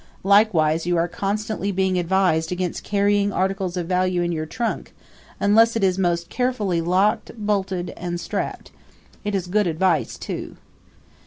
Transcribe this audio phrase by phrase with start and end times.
[0.23, 4.95] Likewise you are constantly being advised against carrying articles of value in your trunk,
[5.39, 8.71] unless it is most carefully locked, bolted and strapped.
[9.23, 10.55] It is good advice too.